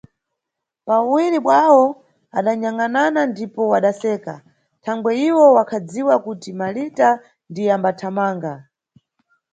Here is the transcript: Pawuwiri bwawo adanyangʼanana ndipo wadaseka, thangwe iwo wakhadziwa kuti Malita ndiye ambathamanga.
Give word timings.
Pawuwiri 0.87 1.39
bwawo 1.45 1.85
adanyangʼanana 2.37 3.21
ndipo 3.31 3.61
wadaseka, 3.71 4.33
thangwe 4.83 5.11
iwo 5.29 5.45
wakhadziwa 5.57 6.15
kuti 6.25 6.49
Malita 6.59 7.09
ndiye 7.49 7.71
ambathamanga. 7.77 8.53